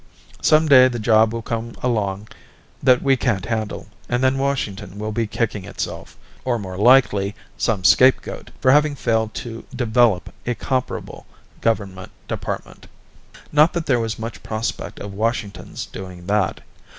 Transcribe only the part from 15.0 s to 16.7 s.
Washington's doing that.